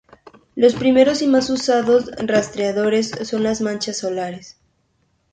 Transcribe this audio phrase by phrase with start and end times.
[0.55, 4.57] Los primeros y más usados rastreadores son las manchas solares.